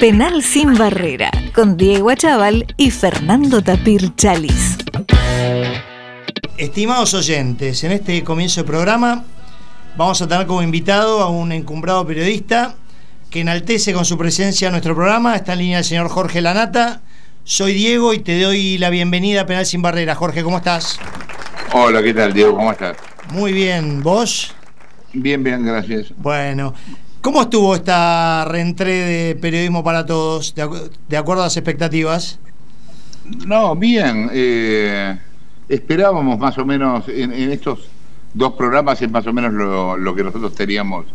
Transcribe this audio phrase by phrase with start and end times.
[0.00, 4.78] Penal sin barrera, con Diego Achával y Fernando Tapir Chalis.
[6.56, 9.26] Estimados oyentes, en este comienzo de programa
[9.98, 12.76] vamos a tener como invitado a un encumbrado periodista
[13.28, 15.36] que enaltece con su presencia nuestro programa.
[15.36, 17.02] Está en línea el señor Jorge Lanata.
[17.44, 20.14] Soy Diego y te doy la bienvenida a Penal Sin Barrera.
[20.14, 20.98] Jorge, ¿cómo estás?
[21.74, 22.56] Hola, ¿qué tal, Diego?
[22.56, 22.96] ¿Cómo estás?
[23.32, 24.54] Muy bien, ¿vos?
[25.12, 26.14] Bien, bien, gracias.
[26.16, 26.72] Bueno,
[27.20, 32.38] ¿cómo estuvo esta reentré de Periodismo para Todos, de, acuerdo a las expectativas?
[33.46, 34.30] No, bien.
[34.32, 35.16] Eh,
[35.68, 37.88] esperábamos más o menos en, estos
[38.34, 41.06] dos programas, es más o menos lo, que nosotros teníamos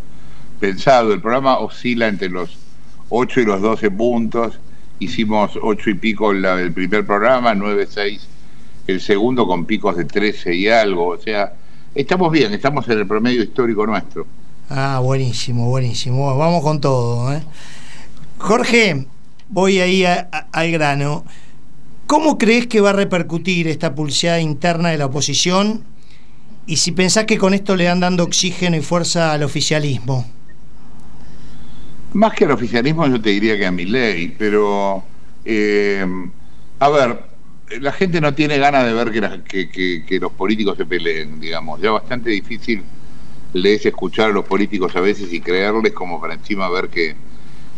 [0.60, 1.14] pensado.
[1.14, 2.58] El programa oscila entre los
[3.10, 4.60] 8 y los 12 puntos.
[5.00, 8.30] Hicimos 8 y pico el primer programa, 9, 6
[8.88, 11.08] el segundo con picos de 13 y algo.
[11.08, 11.54] O sea,
[11.94, 14.26] estamos bien, estamos en el promedio histórico nuestro.
[14.70, 16.36] Ah, buenísimo, buenísimo.
[16.38, 17.34] Vamos con todo.
[17.34, 17.42] ¿eh?
[18.40, 19.06] Jorge,
[19.50, 21.24] voy ahí al grano.
[22.08, 25.84] ¿Cómo crees que va a repercutir esta pulseada interna de la oposición?
[26.68, 30.26] Y si pensás que con esto le dan dando oxígeno y fuerza al oficialismo.
[32.14, 35.04] Más que al oficialismo yo te diría que a mi ley, pero
[35.44, 36.06] eh,
[36.80, 37.20] a ver,
[37.82, 41.82] la gente no tiene ganas de ver que, los políticos se peleen, digamos.
[41.82, 42.84] Ya bastante difícil
[43.56, 47.16] le es escuchar a los políticos a veces y creerles como para encima ver que,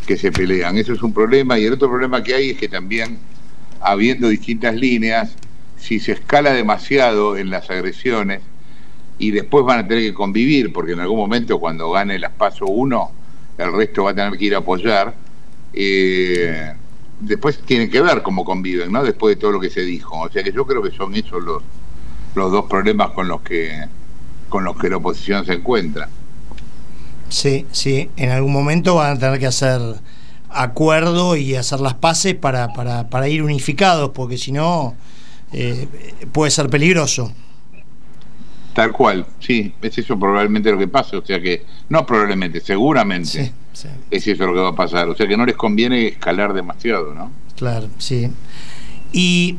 [0.07, 0.75] que se pelean.
[0.75, 3.19] Eso es un problema y el otro problema que hay es que también,
[3.79, 5.35] habiendo distintas líneas,
[5.77, 8.41] si se escala demasiado en las agresiones
[9.19, 12.65] y después van a tener que convivir, porque en algún momento cuando gane las paso
[12.65, 13.11] uno,
[13.59, 15.13] el resto va a tener que ir a apoyar,
[15.73, 16.73] eh,
[17.19, 19.03] después tienen que ver cómo conviven, ¿no?
[19.03, 20.21] Después de todo lo que se dijo.
[20.21, 21.61] O sea que yo creo que son esos los,
[22.33, 23.85] los dos problemas con los que
[24.49, 26.09] con los que la oposición se encuentra.
[27.29, 29.81] Sí, sí, en algún momento van a tener que hacer
[30.49, 34.95] acuerdo y hacer las paces para, para, para ir unificados, porque si no
[35.51, 35.87] eh,
[36.31, 37.31] puede ser peligroso.
[38.73, 43.51] Tal cual, sí, es eso probablemente lo que pasa, o sea que, no probablemente, seguramente
[44.11, 47.13] es eso lo que va a pasar, o sea que no les conviene escalar demasiado,
[47.13, 47.31] ¿no?
[47.55, 48.29] Claro, sí.
[49.11, 49.57] ¿Y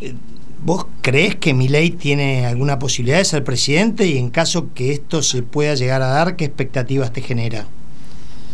[0.00, 0.14] eh,
[0.62, 5.22] vos crees que Milei tiene alguna posibilidad de ser presidente y en caso que esto
[5.22, 7.66] se pueda llegar a dar, qué expectativas te genera?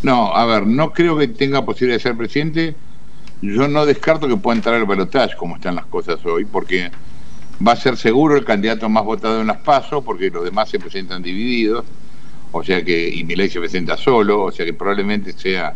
[0.03, 2.75] No, a ver, no creo que tenga posibilidad de ser presidente,
[3.41, 6.91] yo no descarto que pueda entrar al balotaje como están las cosas hoy, porque
[7.65, 10.79] va a ser seguro el candidato más votado en las PASO, porque los demás se
[10.79, 11.85] presentan divididos,
[12.51, 15.73] o sea que, y Milei se presenta solo, o sea que probablemente sea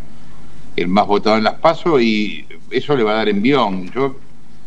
[0.75, 3.91] el más votado en las PASO y eso le va a dar envión.
[3.91, 4.15] Yo,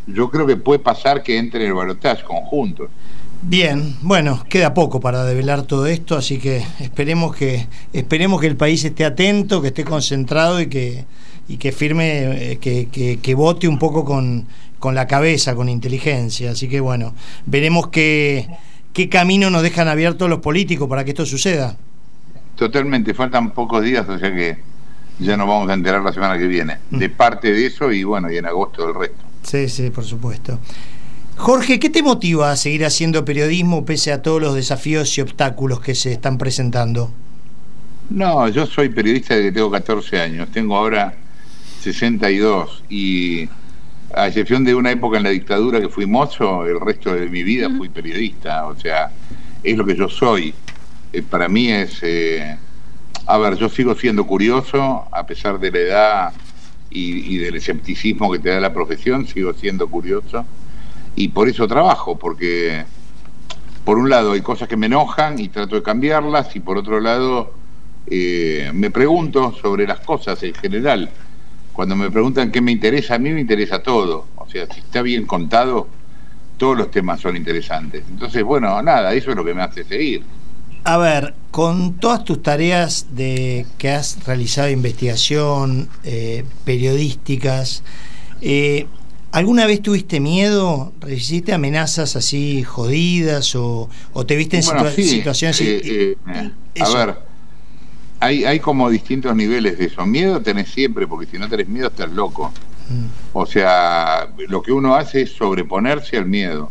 [0.06, 2.88] yo creo que puede pasar que entre en el balotaje conjunto.
[3.42, 8.56] Bien, bueno, queda poco para develar todo esto, así que esperemos que esperemos que el
[8.56, 11.04] país esté atento, que esté concentrado y que
[11.46, 14.46] y que firme, eh, que, que, que vote un poco con,
[14.78, 16.52] con la cabeza, con inteligencia.
[16.52, 17.14] Así que bueno,
[17.46, 18.48] veremos qué,
[18.92, 21.76] qué camino nos dejan abiertos los políticos para que esto suceda.
[22.56, 24.56] Totalmente, faltan pocos días, o sea que
[25.18, 26.78] ya nos vamos a enterar la semana que viene.
[26.90, 26.98] Mm.
[26.98, 29.24] De parte de eso y bueno, y en agosto del resto.
[29.44, 30.58] Sí, sí, por supuesto.
[31.36, 35.80] Jorge, ¿qué te motiva a seguir haciendo periodismo pese a todos los desafíos y obstáculos
[35.80, 37.12] que se están presentando?
[38.10, 41.14] No, yo soy periodista desde que tengo 14 años, tengo ahora
[41.80, 43.48] 62 y
[44.14, 47.42] a excepción de una época en la dictadura que fui mozo, el resto de mi
[47.42, 49.10] vida fui periodista, o sea,
[49.62, 50.54] es lo que yo soy.
[51.12, 52.56] Eh, para mí es, eh,
[53.26, 56.32] a ver, yo sigo siendo curioso, a pesar de la edad
[56.90, 60.44] y, del escepticismo que te da la profesión, sigo siendo curioso,
[61.16, 62.84] y por eso trabajo, porque
[63.84, 67.00] por un lado hay cosas que me enojan y trato de cambiarlas, y por otro
[67.00, 67.52] lado
[68.06, 71.10] eh, me pregunto sobre las cosas en general
[71.74, 74.28] cuando me preguntan qué me interesa, a mí me interesa todo.
[74.36, 75.88] O sea, si está bien contado,
[76.56, 78.04] todos los temas son interesantes.
[78.08, 80.22] Entonces, bueno, nada, eso es lo que me hace seguir.
[80.84, 87.82] A ver, con todas tus tareas de que has realizado investigación, eh, periodísticas,
[88.42, 88.86] eh,
[89.32, 90.92] ¿alguna vez tuviste miedo?
[91.00, 93.88] ¿Recibiste amenazas así jodidas o,
[94.26, 95.60] te viste en situaciones...
[95.62, 96.16] Eh,
[96.78, 97.16] a ver,
[98.20, 100.04] hay, hay como distintos niveles de eso.
[100.04, 102.52] Miedo tenés siempre, porque si no tenés miedo estás loco.
[102.90, 103.06] Mm.
[103.32, 106.70] O sea, lo que uno hace es sobreponerse al miedo.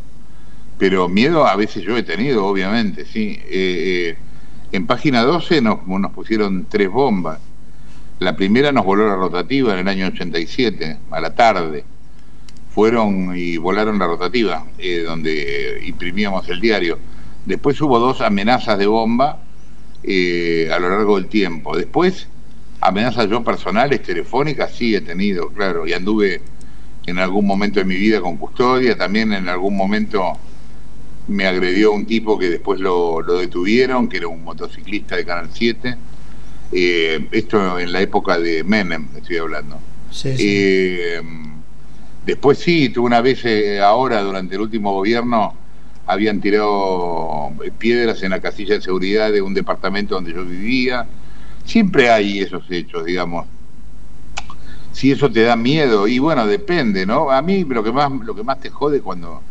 [0.83, 3.39] Pero miedo a veces yo he tenido, obviamente, sí.
[3.45, 4.18] Eh, eh,
[4.74, 7.39] en página 12 nos, nos pusieron tres bombas.
[8.19, 11.85] La primera nos voló la rotativa en el año 87, a la tarde.
[12.71, 17.00] Fueron y volaron la rotativa, eh, donde imprimíamos el diario.
[17.45, 21.77] Después hubo dos amenazas de bomba a lo largo del tiempo.
[21.77, 22.27] Después,
[22.81, 26.41] amenazas yo personales, telefónicas, sí he tenido, claro, y anduve
[27.06, 30.38] en algún momento de mi vida con custodia, también en algún momento
[31.27, 35.97] me agredió un tipo que después lo, detuvieron, que era un motociclista de Canal 7.
[36.71, 39.79] Eh, esto en la época de Menem, estoy hablando.
[40.23, 41.21] Eh,
[42.25, 45.55] después sí, tuve una vez eh, ahora, durante el último gobierno,
[46.05, 51.07] habían tirado piedras en la casilla de seguridad de un departamento donde yo vivía.
[51.63, 53.47] Siempre hay esos hechos, digamos.
[54.91, 57.31] Si eso te da miedo, y bueno, depende, ¿no?
[57.31, 59.41] A mí lo que más, lo que más te jode cuando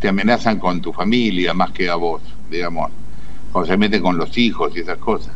[0.00, 2.90] te amenazan con tu familia más que a vos, digamos,
[3.52, 5.32] cuando se meten con los hijos y esas cosas.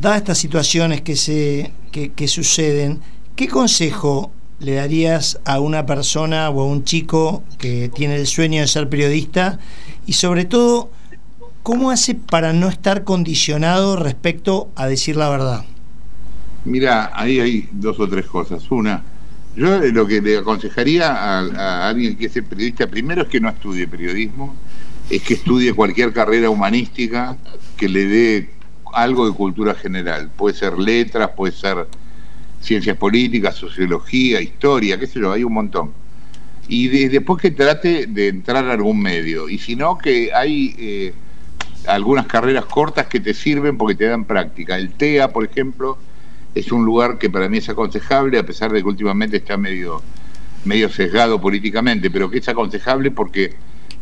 [0.00, 3.00] Dadas estas situaciones que, se, que, suceden,
[3.36, 8.60] ¿qué consejo le darías a una persona o a un chico que tiene el sueño
[8.60, 9.58] de ser periodista
[10.06, 10.90] y sobre todo,
[11.62, 15.64] ¿cómo hace para no estar condicionado respecto a decir la verdad?
[16.64, 18.70] Mira, ahí hay dos o tres cosas.
[18.70, 19.02] Una,
[19.54, 23.86] yo lo que le aconsejaría a, alguien que es periodista, primero es que no estudie
[23.86, 24.54] periodismo,
[25.10, 27.36] es que estudie cualquier carrera humanística
[27.76, 28.50] que le dé
[28.94, 30.30] algo de cultura general.
[30.36, 31.86] Puede ser letras, puede ser
[32.60, 35.92] ciencias políticas, sociología, historia, qué sé yo, hay un montón.
[36.68, 39.48] Y después que trate de entrar a algún medio.
[39.48, 41.12] Y si no, que hay eh,
[41.86, 44.76] algunas carreras cortas que te sirven porque te dan práctica.
[44.76, 45.98] El TEA, por ejemplo,
[46.54, 50.02] es un lugar que para mí es aconsejable, a pesar de que últimamente está medio,
[50.64, 53.54] medio sesgado políticamente, pero que es aconsejable porque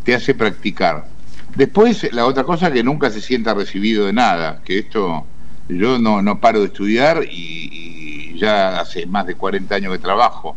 [0.05, 1.07] te hace practicar.
[1.55, 5.27] Después, la otra cosa, que nunca se sienta recibido de nada, que esto,
[5.69, 10.57] yo no, no paro de estudiar y, ya hace más de 40 años que trabajo.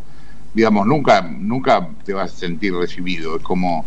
[0.54, 3.86] Digamos, nunca, nunca te vas a sentir recibido, es como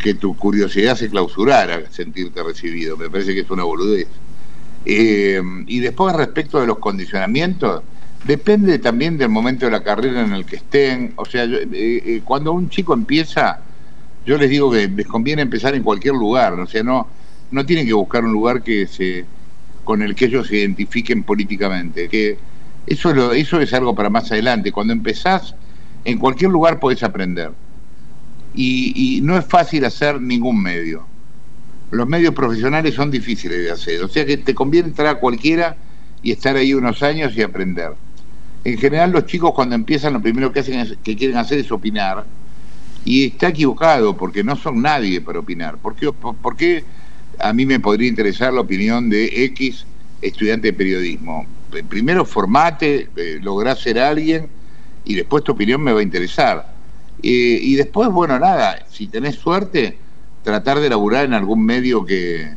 [0.00, 4.08] que tu curiosidad se clausurara sentirte recibido, me parece que es una boludez.
[4.86, 7.82] Eh, y después respecto de los condicionamientos,
[8.24, 11.12] depende también del momento de la carrera en el que estén.
[11.16, 13.60] O sea, eh, eh, cuando un chico empieza,
[14.26, 16.54] yo les digo que les conviene empezar en cualquier lugar.
[16.54, 17.08] O sea, no,
[17.50, 19.24] no tienen que buscar un lugar que se
[19.84, 22.08] con el que ellos se identifiquen políticamente.
[22.08, 22.38] Que
[22.86, 24.72] eso, eso es algo para más adelante.
[24.72, 25.54] Cuando empezás,
[26.04, 27.52] en cualquier lugar podés aprender.
[28.54, 31.13] y no es fácil hacer ningún medio
[31.94, 34.02] los medios profesionales son difíciles de hacer.
[34.02, 35.76] O sea que te conviene entrar a cualquiera
[36.22, 37.92] y estar ahí unos años y aprender.
[38.64, 42.24] En general los chicos cuando empiezan lo primero que hacen que quieren hacer es opinar
[43.04, 45.76] y está equivocado porque no son nadie para opinar.
[45.78, 45.94] ¿Por
[46.56, 46.84] qué,
[47.38, 49.86] a mí me podría interesar la opinión de X
[50.20, 51.46] estudiante de periodismo?
[51.88, 54.48] Primero formate, eh, lográ ser alguien
[55.04, 56.74] y después tu opinión me va a interesar.
[57.22, 59.98] Eh, y después, bueno, nada, si tenés suerte,
[60.44, 62.52] tratar de laburar en algún medio que,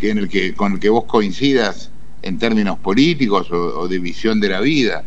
[0.00, 1.90] en el que con el que vos coincidas
[2.22, 5.02] en términos políticos o, de visión de la vida.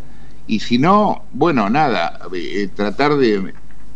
[0.47, 3.53] Y si no, bueno, nada, eh, tratar de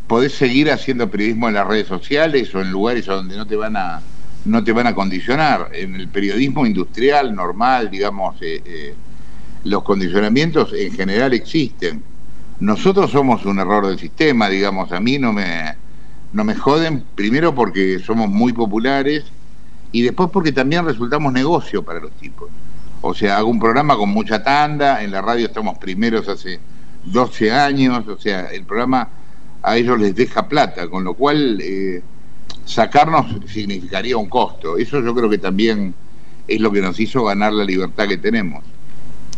[0.08, 3.76] poder seguir haciendo periodismo en las redes sociales o en lugares donde no te van
[3.76, 4.02] a
[4.46, 5.72] no te van a condicionar.
[5.74, 8.94] En el periodismo industrial normal, digamos, eh, eh,
[9.66, 12.02] los condicionamientos en general existen.
[12.60, 15.76] Nosotros somos un error del sistema, digamos, a mí no me
[16.34, 19.26] no me joden, primero porque somos muy populares
[19.92, 22.50] y después porque también resultamos negocio para los tipos.
[23.02, 26.60] O sea, hago un programa con mucha tanda, en la radio estamos primeros hace
[27.06, 29.10] 12 años, o sea, el programa
[29.62, 32.02] a ellos les deja plata, con lo cual eh,
[32.66, 34.78] sacarnos significaría un costo.
[34.78, 35.94] Eso yo creo que también
[36.48, 38.64] es lo que nos hizo ganar la libertad que tenemos.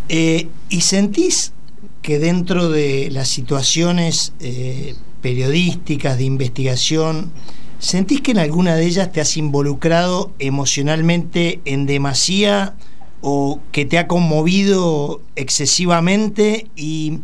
[0.07, 1.53] Eh, ¿Y sentís
[2.01, 7.31] que dentro de las situaciones eh, periodísticas, de investigación,
[7.79, 12.75] ¿sentís que en alguna de ellas te has involucrado emocionalmente en demasía
[13.21, 16.67] o que te ha conmovido excesivamente?
[16.75, 17.21] ¿Y,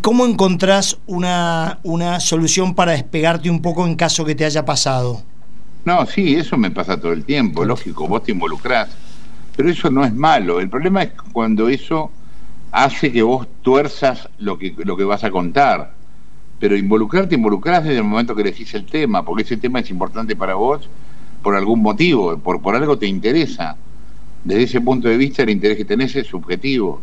[0.00, 5.22] cómo encontrás una, una solución para despegarte un poco en caso que te haya pasado?
[5.84, 8.90] No, sí, eso me pasa todo el tiempo, lógico, vos te involucrás,
[9.56, 12.10] pero eso no es malo, el problema es cuando eso
[12.72, 15.97] hace que vos tuerzas lo que, lo que vas a contar
[16.58, 20.34] pero involucrarte, involucrás desde el momento que elegís el tema, porque ese tema es importante
[20.34, 20.88] para vos
[21.42, 23.76] por algún motivo, por, por algo te interesa.
[24.44, 27.00] Desde ese punto de vista, el interés que tenés es subjetivo.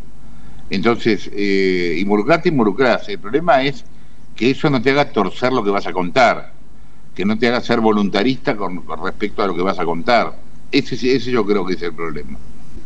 [0.69, 3.07] Entonces, eh, involucrarte, involucrás.
[3.09, 3.85] El problema es
[4.35, 6.53] que eso no te haga torcer lo que vas a contar,
[7.13, 10.37] que no te haga ser voluntarista con, respecto a lo que vas a contar.
[10.71, 12.37] Ese, ese yo creo que es el problema.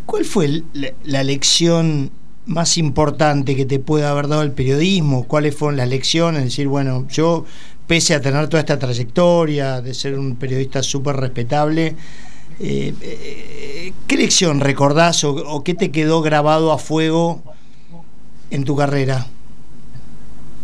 [0.05, 0.63] ¿Cuál fue
[1.03, 2.11] la lección
[2.49, 5.25] más importante que te pueda haber dado el periodismo?
[5.25, 6.39] ¿Cuáles fueron las lecciones?
[6.39, 7.45] Es decir, bueno, yo,
[7.87, 11.95] pese a tener toda esta trayectoria, de ser un periodista súper respetable,
[12.59, 17.41] eh, eh, ¿qué lección recordás o, qué te quedó grabado a fuego
[18.49, 19.27] en tu carrera?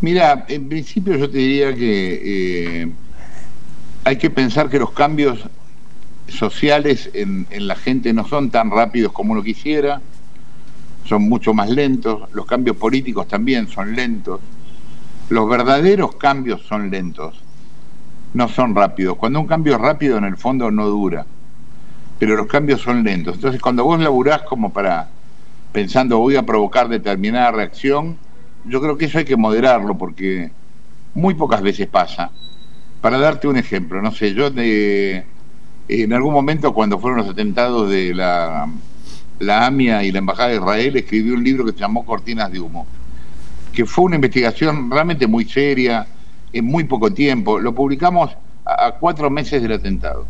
[0.01, 2.91] Mira, en principio yo te diría que eh,
[4.03, 5.39] hay que pensar que los cambios
[6.27, 10.01] sociales en, en, la gente no son tan rápidos como uno quisiera,
[11.05, 14.41] son mucho más lentos, los cambios políticos también son lentos,
[15.29, 17.41] los verdaderos cambios son lentos,
[18.33, 19.15] no son rápidos.
[19.17, 21.25] Cuando un cambio es rápido en el fondo no dura,
[22.19, 23.35] pero los cambios son lentos.
[23.35, 25.09] Entonces cuando vos laburás como para
[25.71, 28.17] pensando voy a provocar determinada reacción,
[28.65, 30.51] yo creo que eso hay que moderarlo porque
[31.13, 32.31] muy pocas veces pasa.
[33.01, 35.23] Para darte un ejemplo, no sé, yo de,
[35.87, 38.67] en algún momento cuando fueron los atentados de la,
[39.39, 42.59] la AMIA y la Embajada de Israel, escribí un libro que se llamó Cortinas de
[42.59, 42.85] Humo,
[43.73, 46.07] que fue una investigación realmente muy seria,
[46.53, 47.59] en muy poco tiempo.
[47.59, 48.31] Lo publicamos
[48.65, 50.25] a, cuatro meses del atentado.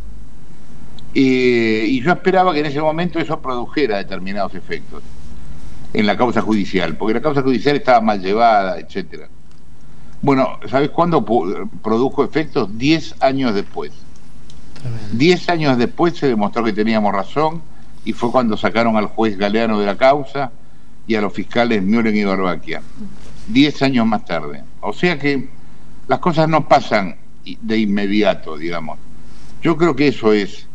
[1.14, 5.02] y yo esperaba que en ese momento eso produjera determinados efectos
[5.96, 9.30] en la causa judicial, porque la causa judicial estaba mal llevada, etcétera.
[10.22, 12.78] Bueno, ¿sabes cuándo produjo efectos?
[12.78, 13.92] Diez años después.
[15.14, 17.62] Diez años después se demostró que teníamos razón
[18.06, 20.52] y fue cuando sacaron al juez Galeano de la causa
[21.08, 22.82] y a los fiscales Muren y Barbaquia.
[23.48, 24.64] Diez años más tarde.
[24.82, 25.50] O sea que
[26.08, 27.18] las cosas no pasan
[27.62, 29.00] de inmediato, digamos.
[29.62, 30.68] Yo creo que eso es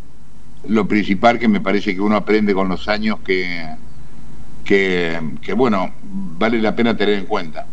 [0.67, 3.67] lo principal que me parece que uno aprende con los años que,
[4.65, 7.67] que, bueno, vale la pena tener en cuenta.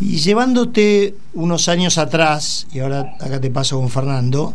[0.00, 4.54] Y llevándote unos años atrás, y ahora acá te paso con Fernando,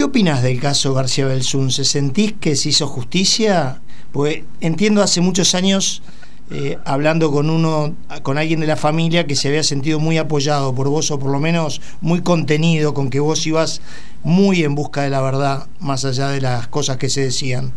[0.00, 3.82] ¿qué opinas del caso García ¿Se ¿Sentís que se hizo justicia?
[4.12, 6.02] Pues entiendo hace muchos años
[6.50, 10.74] eh, hablando con uno, con alguien de la familia que se había sentido muy apoyado
[10.74, 13.82] por vos o por lo menos muy contenido, con que vos ibas
[14.24, 17.70] muy en busca de la verdad, más allá de las cosas que se decían.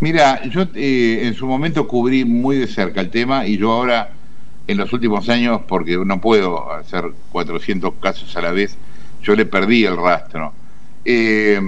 [0.00, 4.12] Mira, yo eh, en su momento cubrí muy de cerca el tema y yo ahora,
[4.66, 8.78] en los últimos años, porque no puedo hacer 400 casos a la vez,
[9.22, 10.54] yo le perdí el rastro.
[11.04, 11.60] Eh,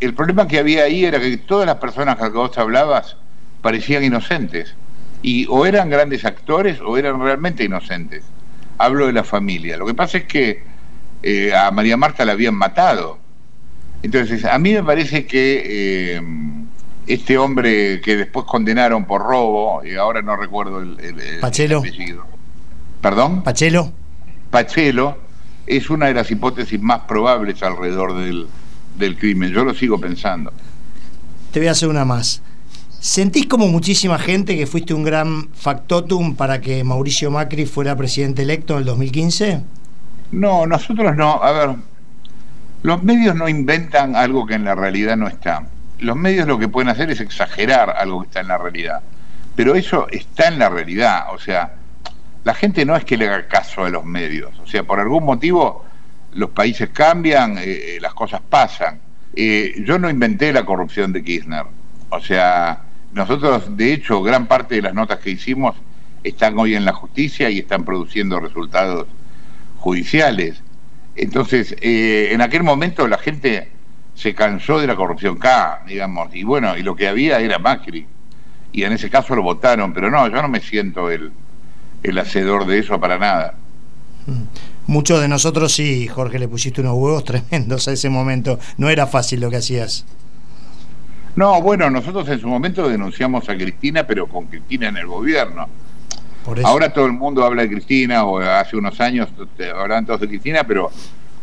[0.00, 3.16] el problema que había ahí era que todas las personas que vos hablabas
[3.62, 4.74] parecían inocentes.
[5.22, 8.24] Y o eran grandes actores o eran realmente inocentes.
[8.78, 9.76] Hablo de la familia.
[9.76, 10.62] Lo que pasa es que
[11.22, 13.18] eh, a María Marta la habían matado.
[14.02, 16.22] Entonces, a mí me parece que
[17.08, 20.96] este hombre que después condenaron por robo, y ahora no recuerdo el,
[21.40, 21.78] Pachelo.
[21.78, 22.24] apellido.
[23.00, 23.42] ¿Perdón?
[23.42, 23.92] Pachelo.
[24.50, 25.18] Pachelo
[25.66, 28.46] es una de las hipótesis más probables alrededor del,
[28.98, 29.52] del crimen.
[29.52, 30.52] Yo lo sigo pensando.
[31.52, 32.42] Te voy a hacer una más.
[33.00, 38.42] ¿Sentís como muchísima gente que fuiste un gran factotum para que Mauricio Macri fuera presidente
[38.42, 39.62] electo en el 2015?
[40.32, 41.42] No, nosotros no.
[41.42, 41.76] A ver,
[42.82, 45.64] los medios no inventan algo que en la realidad no está
[46.00, 49.00] los medios lo que pueden hacer es exagerar algo que está en la realidad.
[49.56, 51.26] Pero eso está en la realidad.
[51.32, 51.74] O sea,
[52.44, 54.52] la gente no es que le haga caso a los medios.
[54.60, 55.84] O sea, por algún motivo
[56.34, 59.00] los países cambian, eh, eh, las cosas pasan.
[59.34, 61.64] Eh, yo no inventé la corrupción de Kirchner.
[62.10, 62.82] O sea,
[63.12, 65.76] nosotros, de hecho, gran parte de las notas que hicimos
[66.24, 69.06] están hoy en la justicia y están produciendo resultados
[69.78, 70.62] judiciales.
[71.14, 73.68] Entonces, en aquel momento la gente
[74.14, 78.06] se cansó de la corrupción K, digamos, y bueno, y lo que había era Macri,
[78.72, 81.32] y en ese caso lo votaron, pero no, yo no me siento el,
[82.02, 83.54] el hacedor de eso para nada.
[84.26, 84.42] Mm.
[84.88, 89.06] Muchos de nosotros sí, Jorge, le pusiste unos huevos tremendos a ese momento, no era
[89.06, 90.06] fácil lo que hacías.
[91.36, 95.68] No, bueno, nosotros en su momento denunciamos a Cristina, pero con Cristina en el gobierno.
[96.64, 99.28] Ahora todo el mundo habla de Cristina, o hace unos años
[99.78, 100.90] hablaban todos de Cristina, pero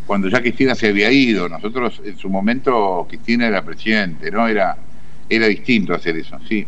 [0.08, 1.48] cuando ya Cristina se había ido.
[1.48, 4.48] Nosotros en su momento Cristina era presidente, ¿no?
[4.48, 4.76] Era,
[5.30, 6.66] era distinto hacer eso, sí.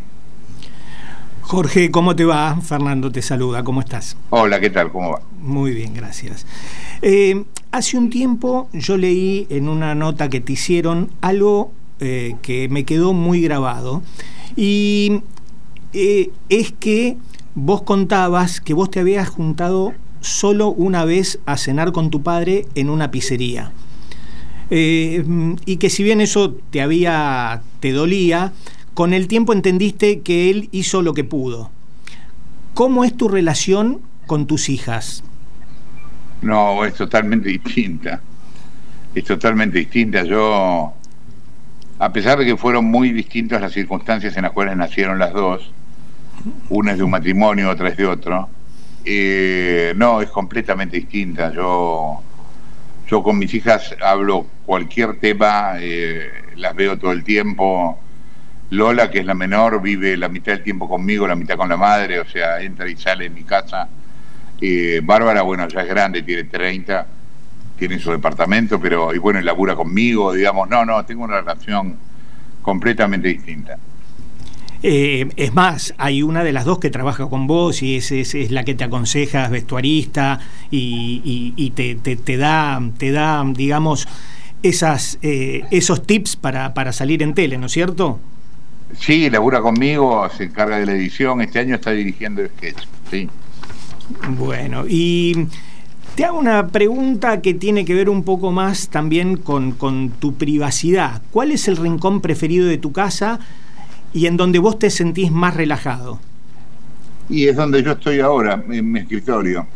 [1.48, 2.60] Jorge, ¿cómo te va?
[2.60, 4.18] Fernando te saluda, ¿cómo estás?
[4.32, 4.92] Hola, ¿qué tal?
[4.92, 5.22] ¿Cómo va?
[5.40, 6.46] Muy bien, gracias.
[7.02, 12.68] Eh, hace un tiempo yo leí en una nota que te hicieron algo eh, que
[12.68, 14.04] me quedó muy grabado
[14.58, 15.22] y
[15.94, 17.16] eh, es que
[17.56, 22.66] vos contabas que vos te habías juntado solo una vez a cenar con tu padre
[22.76, 23.72] en una pizzería.
[24.70, 28.52] Y que si bien eso te había, te dolía,
[28.98, 31.70] con el tiempo entendiste que él hizo lo que pudo.
[32.74, 35.24] ¿Cómo es tu relación con tus hijas?
[36.42, 38.20] No, es totalmente distinta.
[39.14, 40.24] Es totalmente distinta.
[40.24, 40.94] Yo,
[42.00, 45.72] a pesar de que fueron muy distintas las circunstancias en las cuales nacieron las dos,
[46.70, 48.50] una es de un matrimonio, otra es de otro,
[49.06, 51.54] eh, no, es completamente distinta.
[51.54, 52.24] Yo,
[53.08, 58.00] yo con mis hijas hablo cualquier tema, eh, las veo todo el tiempo.
[58.70, 61.78] Lola, que es la menor, vive la mitad del tiempo conmigo, la mitad con la
[61.78, 63.88] madre, o sea, entra y sale en mi casa.
[64.60, 67.08] Eh, Bárbara, bueno, ya es grande, tiene 30,
[67.78, 71.96] tiene su departamento, pero, y bueno, labura conmigo, digamos, no, no, tengo una relación
[72.62, 73.78] completamente distinta.
[74.84, 78.52] Eh, es más, hay una de las dos que trabaja con vos y es, es,
[78.52, 84.08] la que te aconseja, es vestuarista y, te, te, da, te da, digamos,
[84.62, 88.20] esas, eh, esos tips para, para salir en tele, ¿no es cierto?
[89.00, 93.30] Sí, labura conmigo, se encarga de la edición, este año está dirigiendo el sketch, sí.
[94.30, 95.48] Bueno, y
[96.16, 100.36] te hago una pregunta que tiene que ver un poco más también con, con tu
[100.36, 101.22] privacidad.
[101.32, 103.40] ¿Cuál es el rincón preferido de tu casa?
[104.14, 106.20] y en donde vos te sentís más relajado?
[107.30, 109.68] Y es donde yo estoy ahora, en mi escritorio.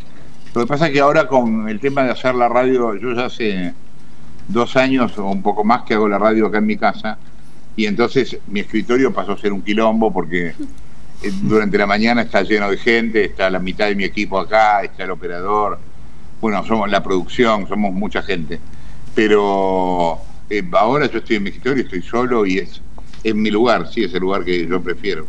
[0.56, 3.26] Lo que pasa es que ahora con el tema de hacer la radio, yo ya
[3.26, 3.74] hace
[4.48, 7.18] dos años o un poco más que hago la radio acá en mi casa,
[7.76, 12.44] y entonces mi escritorio pasó a ser un quilombo porque eh, durante la mañana está
[12.44, 15.80] lleno de gente, está la mitad de mi equipo acá, está el operador,
[16.40, 18.60] bueno, somos la producción, somos mucha gente.
[19.14, 22.82] Pero eh, ahora yo estoy en mi escritorio, estoy solo y es
[23.24, 25.28] es mi lugar, sí, es el lugar que yo prefiero.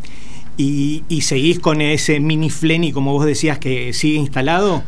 [0.57, 4.83] ¿Y, seguís con ese mini Flenny, como vos decías, que sigue instalado?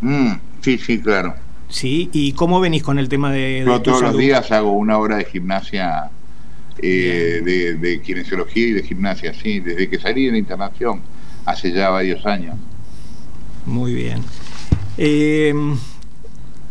[0.00, 1.34] Mm, sí, sí, claro.
[1.68, 3.62] Sí, ¿y cómo venís con el tema de...
[3.64, 6.10] Yo todos los días hago una hora de gimnasia,
[6.82, 11.02] eh, de, kinesiología y de gimnasia, sí, desde que salí de la internación,
[11.44, 12.56] hace ya varios años.
[13.66, 14.22] Muy bien.
[14.98, 15.54] Eh,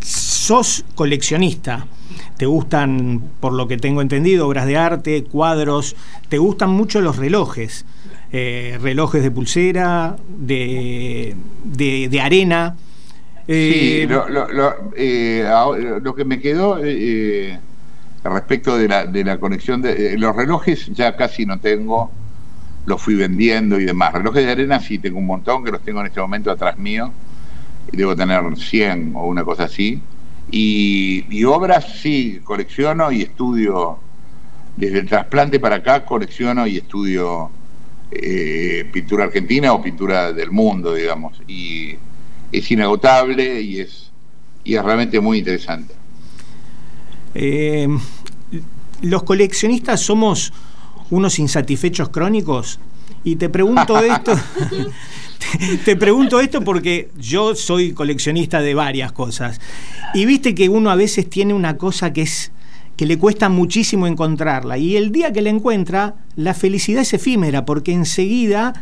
[0.01, 1.87] sos coleccionista
[2.39, 5.97] te gustan, por lo que tengo entendido, obras de arte, cuadros,
[6.29, 7.85] te gustan mucho los relojes,
[8.31, 11.35] eh, relojes de pulsera, de,
[11.65, 12.77] de, arena.
[13.45, 14.07] sí,
[14.95, 15.45] eh,
[16.01, 16.77] lo, que me quedó
[18.31, 22.11] respecto de la, de la conexión de los relojes ya casi no tengo,
[22.85, 24.13] los fui vendiendo y demás.
[24.13, 27.11] Relojes de arena sí tengo un montón, que los tengo en este momento atrás mío,
[27.91, 30.01] y debo tener 100 o una cosa así
[30.51, 33.97] y, obras sí, colecciono y estudio.
[34.75, 37.51] Desde el trasplante para acá colecciono y estudio
[38.11, 41.41] eh, pintura argentina o pintura del mundo, digamos.
[41.47, 41.97] Y
[42.51, 44.09] es inagotable y es,
[44.63, 45.93] y es realmente muy interesante.
[47.35, 47.87] Eh,
[49.01, 50.53] los coleccionistas somos
[51.09, 52.79] unos insatisfechos crónicos
[53.23, 54.33] y te pregunto esto
[55.85, 59.59] te, pregunto esto porque yo soy coleccionista de varias cosas.
[60.13, 62.51] Y viste que uno a veces tiene una cosa que es
[62.95, 64.77] que le cuesta muchísimo encontrarla.
[64.77, 68.73] Y el día que la encuentra, la felicidad es efímera, porque enseguida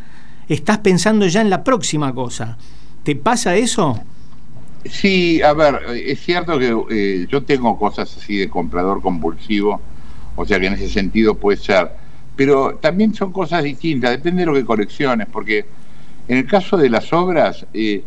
[0.49, 2.57] estás pensando ya en la próxima cosa.
[3.03, 3.99] ¿Te pasa eso?
[4.85, 9.81] Sí, a ver, es cierto que eh, yo tengo cosas así de comprador compulsivo,
[10.37, 11.91] o sea que en ese sentido puede ser,
[12.35, 15.65] pero también son cosas distintas, depende de lo que colecciones, porque
[16.27, 18.03] en el caso de las obras, eh,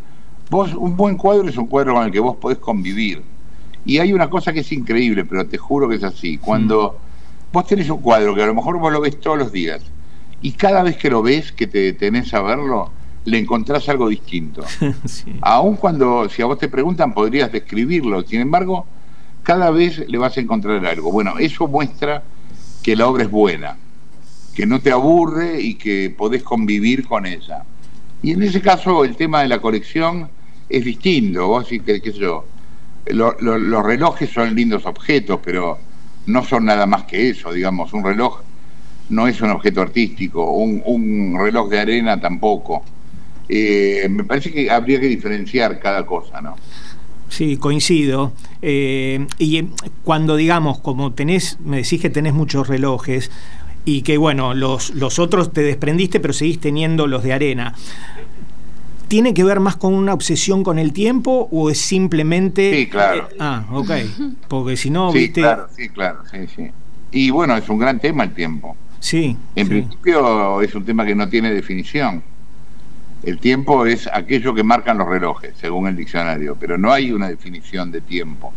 [0.49, 3.23] vos, un buen cuadro es un cuadro con el que vos podés convivir.
[3.85, 6.39] Y hay una cosa que es increíble, pero te juro que es así.
[6.39, 6.99] Cuando
[7.53, 9.83] vos tenés un cuadro que a lo mejor vos lo ves todos los días,
[10.41, 12.91] y cada vez que lo ves, que te detenés a verlo,
[13.25, 14.65] le encontrás algo distinto.
[15.41, 18.23] Aún cuando, si a vos te preguntan, podrías describirlo.
[18.23, 18.87] Sin embargo,
[19.51, 21.11] cada vez le vas a encontrar algo.
[21.11, 22.23] Bueno, eso muestra
[22.85, 23.77] que la obra es buena,
[24.55, 27.65] que no te aburre y que podés convivir con ella.
[28.23, 30.29] Y en ese caso el tema de la colección
[30.69, 31.49] es distinto.
[31.49, 32.47] Vos que, qué sé yo,
[33.07, 35.81] los relojes son lindos objetos, pero
[36.27, 37.93] no son nada más que eso, digamos.
[37.93, 38.43] Un reloj
[39.09, 42.85] no es un objeto artístico, un, reloj de arena tampoco.
[43.49, 46.55] Eh, me parece que habría que diferenciar cada cosa, ¿no?
[47.31, 48.33] Sí, coincido.
[48.61, 49.65] Eh, y
[50.05, 53.31] cuando digamos, como tenés, me decís que tenés muchos relojes,
[53.85, 57.75] y que bueno, los, los otros te desprendiste, pero seguís teniendo los de arena.
[59.09, 62.73] ¿Tiene que ver más con una obsesión con el tiempo o es simplemente...
[62.75, 63.29] Sí, claro.
[63.31, 63.91] Eh, ah, ok.
[64.49, 65.41] Porque si no, sí, viste...
[65.41, 66.71] Claro, sí, claro, sí, sí.
[67.11, 68.77] Y bueno, es un gran tema el tiempo.
[69.01, 69.37] Sí.
[69.57, 72.23] En principio es un tema que no tiene definición.
[73.23, 77.29] El tiempo es aquello que marcan los relojes, según el diccionario, pero no hay una
[77.29, 78.53] definición de tiempo.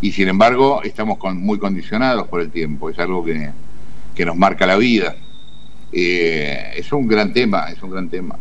[0.00, 2.90] Y sin embargo, estamos muy condicionados por el tiempo.
[2.90, 3.50] Es algo que,
[4.14, 5.16] que nos marca la vida.
[5.92, 8.36] Eh, es un gran tema, es un gran tema.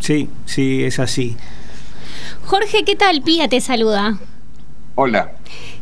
[0.00, 1.36] Sí, sí, es así.
[2.44, 3.22] Jorge, ¿qué tal?
[3.22, 4.18] Pía te saluda.
[4.96, 5.32] Hola.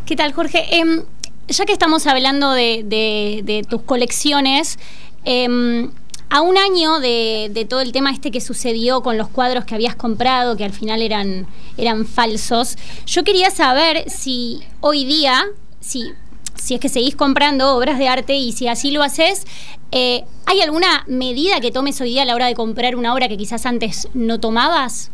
[0.05, 0.67] ¿Qué tal, Jorge?
[0.71, 1.03] Em,
[1.49, 4.79] ya que estamos hablando de, tus colecciones,
[5.25, 5.91] em,
[6.31, 9.97] a un año de, todo el tema este que sucedió con los cuadros que habías
[9.97, 15.45] comprado, que al final eran, eran falsos, yo quería saber si hoy día,
[15.81, 16.13] si
[16.59, 19.47] si es que seguís comprando obras de arte y si así lo haces,
[19.93, 23.29] eh, ¿hay alguna medida que tomes hoy día a la hora de comprar una obra
[23.29, 25.11] que quizás antes no tomabas?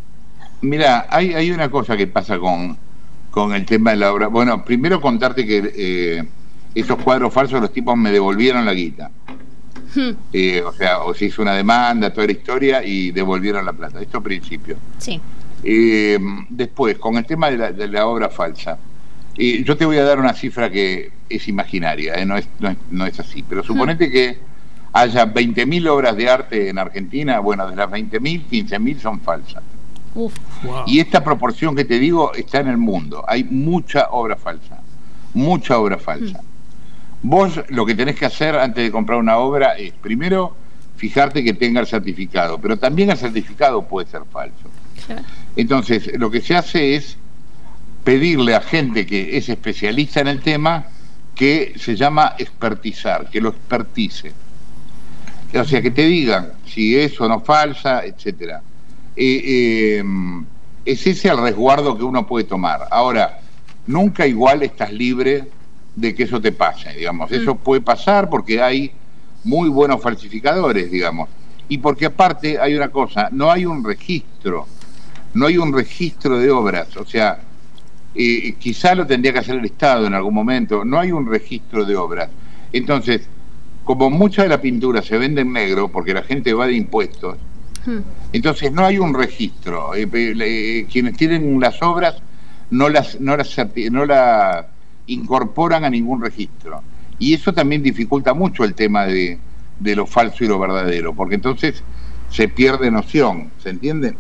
[0.63, 2.77] Mira, hay, hay una cosa que pasa con,
[3.31, 4.29] con el tema de la obra.
[4.29, 6.25] Bueno, primero contarte que eh,
[6.75, 9.11] esos cuadros falsos los tipos me devolvieron la guita.
[9.95, 13.73] Hmm, Eh, o sea, o se hizo una demanda, toda la historia y devolvieron la
[13.73, 14.01] plata.
[14.01, 14.77] Esto al principio.
[14.99, 15.21] Sí.
[15.63, 16.19] Eh,
[16.51, 18.79] después, con el tema de la, de la obra falsa,
[19.37, 22.69] eh, yo te voy a dar una cifra que es imaginaria, eh, no, es, no,
[22.71, 24.39] es, no es así, pero suponete que
[24.93, 29.63] haya 20.000 obras de arte en Argentina, bueno, de las 20.000, 15.000 son falsas.
[30.15, 30.33] Uf.
[30.63, 30.85] Wow.
[30.87, 33.25] Y esta proporción que te digo está en el mundo.
[33.27, 34.81] Hay mucha obra falsa,
[35.33, 36.41] mucha obra falsa.
[37.27, 40.55] Vos lo que tenés que hacer antes de comprar una obra es, primero,
[40.95, 44.69] fijarte que tenga el certificado, pero también el certificado puede ser falso.
[45.57, 47.17] Entonces, lo que se hace es
[48.05, 50.85] pedirle a gente que es especialista en el tema
[51.35, 54.31] que se llama expertizar, que lo expertice.
[55.55, 58.61] O sea, que te digan si es o no falsa, etcétera.
[59.17, 60.05] Eh, eh,
[60.85, 62.87] es ese el resguardo que uno puede tomar.
[62.91, 63.41] Ahora,
[63.87, 65.49] nunca igual estás libre
[65.97, 67.31] de que eso te pase, digamos.
[67.33, 68.93] Eso puede pasar porque hay
[69.45, 71.29] muy buenos falsificadores, digamos.
[71.69, 74.67] Y porque aparte hay una cosa, no hay un registro,
[75.35, 77.41] no hay un registro de obras, o sea,
[78.15, 81.85] eh, quizá lo tendría que hacer el Estado en algún momento, no hay un registro
[81.85, 82.29] de obras.
[82.73, 83.29] Entonces,
[83.85, 87.37] como mucha de la pintura se vende en negro, porque la gente va de impuestos,
[87.87, 87.99] Hmm.
[88.33, 89.95] entonces no hay un registro.
[89.95, 92.17] Eh, le- quienes tienen las obras
[92.71, 94.69] no las, no las certi- no la
[95.07, 96.83] incorporan a ningún registro.
[97.19, 99.39] Y eso también dificulta mucho el tema de,
[99.81, 101.83] de lo falso y lo verdadero, porque entonces
[102.31, 104.17] se pierde noción, ¿se entiende?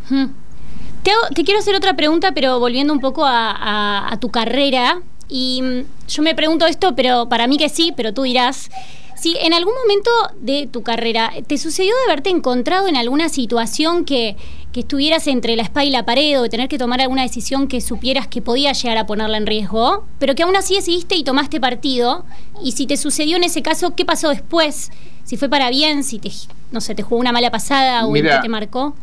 [1.02, 4.30] Te, hago- te quiero hacer otra pregunta, pero volviendo un poco a, a- a tu
[4.30, 5.00] carrera.
[5.28, 8.70] Y mm, yo me pregunto esto, pero para mí que sí, pero tú dirás.
[9.16, 14.04] Si en algún momento de tu carrera te sucedió de haberte encontrado en alguna situación
[14.04, 14.36] que,
[14.72, 17.68] que estuvieras entre la espada y la pared o de tener que tomar alguna decisión
[17.68, 21.24] que supieras que podía llegar a ponerla en riesgo, pero que aún así decidiste y
[21.24, 22.24] tomaste partido,
[22.62, 24.90] y si te sucedió en ese caso, ¿qué pasó después?
[25.24, 26.30] Si fue para bien, si te,
[26.72, 28.94] no sé, te jugó una mala pasada o en Mira, qué te marcó.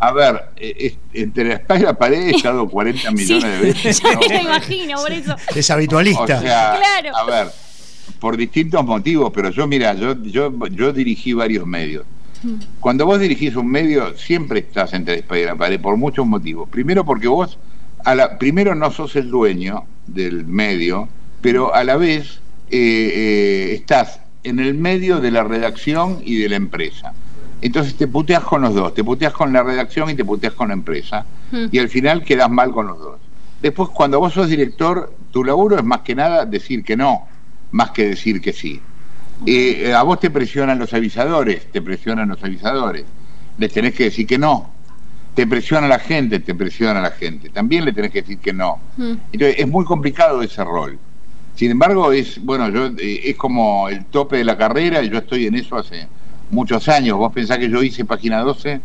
[0.00, 3.66] A ver, eh, es- entre la espalda y la pared he estado 40 millones de
[3.66, 4.00] veces.
[4.02, 4.20] ya ¿no?
[4.20, 5.36] me lo imagino, por eso.
[5.54, 6.40] Es O habitualista.
[6.40, 7.16] sea, Claro.
[7.16, 7.52] a ver,
[8.18, 12.04] por distintos motivos, pero yo, mira, yo, yo, yo dirigí varios medios.
[12.80, 16.68] Cuando vos dirigís un medio, siempre estás entre espada y la pared, por muchos motivos.
[16.70, 17.58] Primero porque vos,
[18.04, 21.08] a la, primero no sos el dueño del medio,
[21.42, 26.48] pero a la vez eh, eh, estás en el medio de la redacción y de
[26.48, 27.12] la empresa.
[27.60, 30.68] Entonces te puteas con los dos, te puteas con la redacción y te puteas con
[30.68, 31.26] la empresa.
[31.50, 31.66] Hmm.
[31.70, 33.20] Y al final quedas mal con los dos.
[33.60, 37.28] Después, cuando vos sos director, tu laburo es más que nada decir que no,
[37.72, 38.80] más que decir que sí.
[39.46, 43.04] Eh, a vos te presionan los avisadores, te presionan los avisadores.
[43.58, 44.70] Les tenés que decir que no.
[45.34, 47.48] Te presiona la gente, te presiona la gente.
[47.50, 48.78] También le tenés que decir que no.
[48.96, 49.12] Mm.
[49.32, 50.98] Entonces, es muy complicado ese rol.
[51.54, 55.18] Sin embargo, es bueno, yo eh, es como el tope de la carrera y yo
[55.18, 56.06] estoy en eso hace
[56.50, 57.16] muchos años.
[57.16, 58.80] Vos pensás que yo hice página 12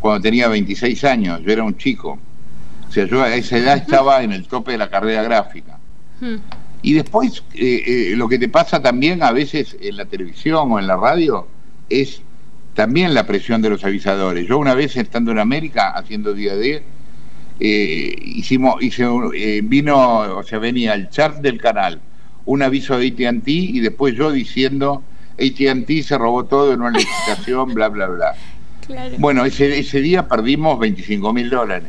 [0.00, 2.18] cuando tenía 26 años, yo era un chico.
[2.88, 5.78] O sea, yo a esa edad estaba en el tope de la carrera gráfica.
[6.82, 10.78] Y después, eh, eh, lo que te pasa también a veces en la televisión o
[10.78, 11.46] en la radio
[11.90, 12.22] es
[12.74, 14.46] también la presión de los avisadores.
[14.46, 16.82] Yo una vez estando en América haciendo día D,
[17.60, 19.96] eh, hicimos, hice un- eh, vino,
[20.36, 22.00] o sea, venía el chart del canal,
[22.44, 25.02] un aviso de AT&T y después yo diciendo
[25.38, 28.34] AT&T se robó todo en una licitación, bla, bla, bla.
[28.86, 29.16] Claro.
[29.18, 31.88] Bueno, ese, ese día perdimos 25 mil dólares.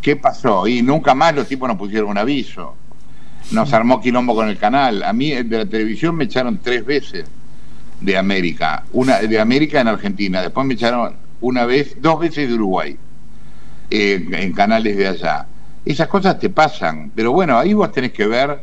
[0.00, 0.66] ¿Qué pasó?
[0.66, 2.76] Y nunca más los tipos nos pusieron un aviso.
[3.50, 5.02] Nos armó quilombo con el canal.
[5.02, 7.24] A mí eh, de la televisión me echaron tres veces
[8.00, 8.84] de América.
[8.92, 10.40] Una de América en Argentina.
[10.40, 12.96] Después me echaron una vez, dos veces de Uruguay.
[13.90, 15.46] eh, en canales de allá.
[15.84, 17.12] Esas cosas te pasan.
[17.14, 18.62] Pero bueno, ahí vos tenés que ver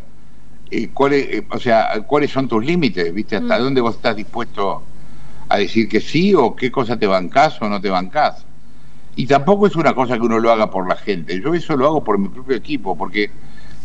[0.71, 3.35] eh, cuáles, eh, o sea, cuáles son tus límites, ¿viste?
[3.35, 3.61] Hasta Mm.
[3.61, 4.81] dónde vos estás dispuesto
[5.47, 8.43] a decir que sí o qué cosa te bancás o no te bancás.
[9.15, 11.39] Y tampoco es una cosa que uno lo haga por la gente.
[11.39, 13.29] Yo eso lo hago por mi propio equipo, porque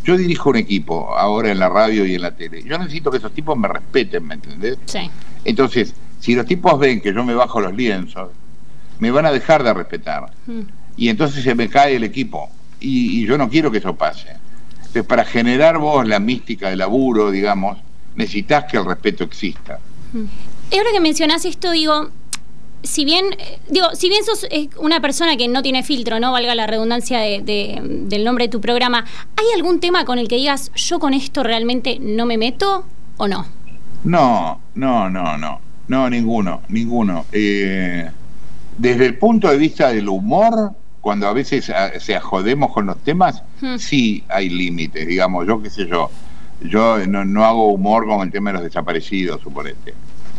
[0.04, 2.62] yo dirijo un equipo ahora en la radio y en la tele.
[2.62, 4.78] Yo necesito que esos tipos me respeten, ¿me entendés?
[4.86, 5.10] sí.
[5.44, 8.30] Entonces, si los tipos ven que yo me bajo los lienzos,
[8.98, 10.30] me van a dejar de respetar.
[10.46, 10.62] Hmm.
[10.96, 12.48] Y entonces se me cae el equipo.
[12.80, 14.28] Y, y yo no quiero que eso pase.
[14.76, 17.78] Entonces, para generar vos la mística del laburo, digamos,
[18.14, 19.80] necesitas que el respeto exista.
[20.70, 22.08] Y ahora que mencionás esto, digo,
[22.84, 26.32] si bien, eh, digo, si bien sos eh, una persona que no tiene filtro, no
[26.32, 29.04] valga la redundancia de, de- del nombre de tu programa,
[29.36, 32.84] ¿hay algún tema con el que digas, yo con esto realmente no me meto
[33.16, 33.46] o no?
[34.04, 37.24] No, no, no, no, no, ninguno, ninguno.
[37.32, 38.10] Eh,
[38.78, 42.98] desde el punto de vista del humor, cuando a veces ah, se ajodemos con los
[42.98, 43.76] temas, Hmm.
[43.78, 46.10] sí hay límites, digamos, yo qué sé yo,
[46.60, 49.94] yo no, no hago humor con el tema de los desaparecidos, suponete,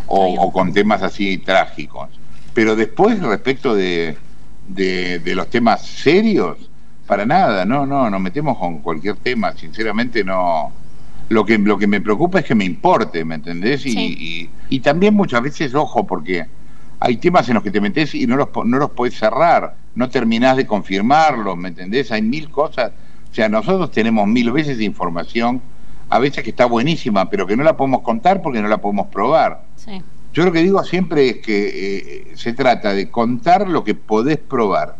[0.07, 2.09] o, o con temas así trágicos.
[2.55, 4.17] Pero después, respecto de,
[4.67, 6.57] de, de los temas serios,
[7.05, 10.71] para nada, no, no, nos metemos con cualquier tema, sinceramente no.
[11.29, 13.85] Lo que, lo que me preocupa es que me importe, ¿me entendés?
[13.85, 14.49] Y, Sí.
[14.69, 16.45] y, y también muchas veces, ojo, porque
[16.99, 20.07] hay temas en los que te metes y no los, no los podés cerrar, no
[20.09, 22.11] terminás de confirmarlos, ¿me entendés?
[22.11, 22.91] Hay mil cosas.
[23.31, 25.61] O sea, nosotros tenemos mil veces de información,
[26.09, 29.07] a veces que está buenísima, pero que no la podemos contar porque no la podemos
[29.07, 29.61] probar.
[29.75, 30.01] Sí.
[30.35, 34.37] Yo lo que digo siempre es que eh, se trata de contar lo que podés
[34.37, 34.97] probar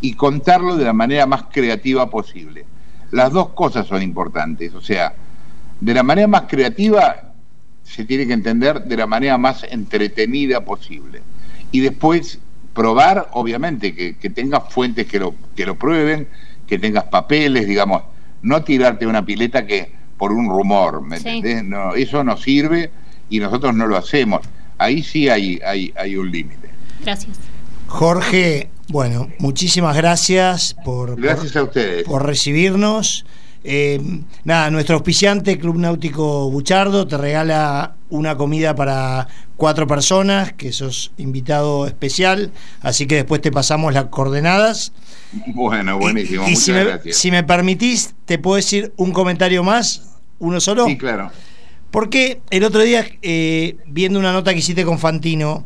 [0.00, 2.64] y contarlo de la manera más creativa posible.
[3.10, 5.12] Las dos cosas son importantes, o sea,
[5.80, 7.32] de la manera más creativa
[7.82, 11.20] se tiene que entender de la manera más entretenida posible.
[11.72, 12.38] Y después
[12.72, 16.28] probar, obviamente, que, que tengas fuentes que lo, que lo prueben,
[16.68, 18.04] que tengas papeles, digamos,
[18.42, 21.28] no tirarte una pileta que por un rumor, ¿me Sí.
[21.28, 21.64] entendés?
[21.64, 22.90] No, eso no sirve
[23.28, 24.42] y nosotros no lo hacemos.
[24.80, 26.70] Ahí sí hay, hay, hay un límite.
[27.04, 27.36] Gracias.
[27.86, 32.04] Jorge, bueno, muchísimas gracias por, por- Gracias a ustedes.
[32.04, 33.24] por recibirnos.
[33.62, 34.00] Eh,
[34.44, 41.12] nada, nuestro auspiciante, Club Náutico Buchardo, te regala una comida para cuatro personas, que sos
[41.18, 44.92] invitado especial, así que después te pasamos las coordenadas.
[45.48, 47.16] Bueno, buenísimo, Y- y muchas si me, gracias.
[47.16, 50.04] si me permitís, te puedo decir un comentario más,
[50.38, 50.86] uno solo.
[50.86, 51.30] Sí, claro.
[51.90, 55.64] Porque el otro día, eh, viendo una nota que hiciste con Fantino,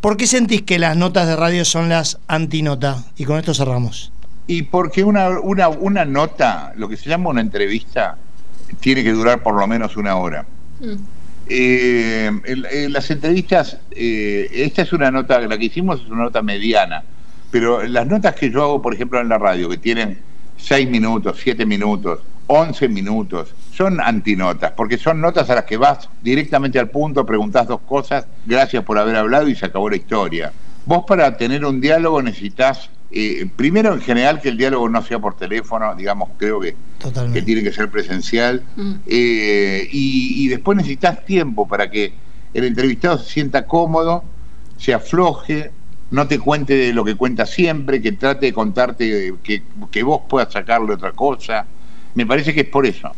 [0.00, 3.04] ¿por qué sentís que las notas de radio son las antinota?
[3.16, 4.12] Y con esto cerramos.
[4.46, 8.18] Y porque una, una, una nota, lo que se llama una entrevista,
[8.80, 10.46] tiene que durar por lo menos una hora.
[10.80, 10.94] Mm.
[11.46, 16.42] Eh, eh, las entrevistas, eh, esta es una nota, la que hicimos es una nota
[16.42, 17.02] mediana,
[17.50, 20.18] pero las notas que yo hago, por ejemplo, en la radio, que tienen
[20.56, 26.08] 6 minutos, 7 minutos, 11 minutos, son antinotas, porque son notas a las que vas
[26.22, 30.52] directamente al punto, preguntás dos cosas, gracias por haber hablado y se acabó la historia.
[30.86, 35.18] Vos para tener un diálogo necesitas, eh, primero en general que el diálogo no sea
[35.18, 36.76] por teléfono, digamos, creo que
[37.32, 38.62] que tiene que ser presencial.
[38.76, 38.92] Mm.
[39.06, 42.14] Eh, y, y después necesitas tiempo para que
[42.54, 44.24] el entrevistado se sienta cómodo,
[44.78, 45.70] se afloje,
[46.10, 50.22] no te cuente de lo que cuenta siempre, que trate de contarte que, que vos
[50.28, 51.66] puedas sacarle otra cosa.
[52.14, 53.14] Me parece que es por eso.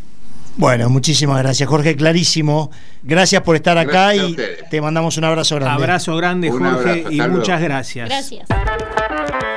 [0.56, 2.70] Bueno, muchísimas gracias, Jorge, clarísimo.
[3.02, 4.36] Gracias por estar acá Gracias y
[4.70, 5.84] te mandamos un abrazo grande.
[5.84, 8.08] Abrazo grande, Un Jorge, abrazo, y muchas gracias.
[8.08, 8.48] Gracias.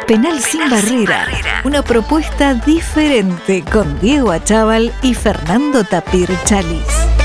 [0.07, 1.27] Penal sin barrera.
[1.63, 7.18] Una propuesta diferente con Diego Achával y Fernando Tapir Chalis.